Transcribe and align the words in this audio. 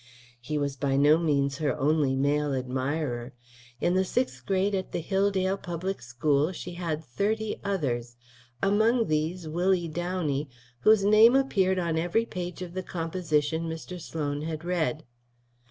He 0.39 0.57
was 0.57 0.77
by 0.77 0.97
no 0.97 1.19
means 1.19 1.59
her 1.59 1.77
only 1.77 2.15
male 2.15 2.55
admirer. 2.55 3.33
In 3.79 3.93
the 3.93 4.03
Sixth 4.03 4.43
Grade 4.47 4.73
at 4.73 4.93
the 4.93 4.99
Hilldale 5.03 5.57
Public 5.61 6.01
School 6.01 6.51
she 6.53 6.73
had 6.73 7.03
thirty 7.05 7.59
others; 7.63 8.15
among 8.63 9.09
these 9.09 9.47
Willie 9.47 9.87
Downey, 9.87 10.49
whose 10.79 11.05
name 11.05 11.35
appeared 11.35 11.77
on 11.77 11.99
every 11.99 12.25
page 12.25 12.63
of 12.63 12.73
the 12.73 12.81
composition 12.81 13.69
Mr. 13.69 14.01
Sloan 14.01 14.41
had 14.41 14.65
read. 14.65 15.03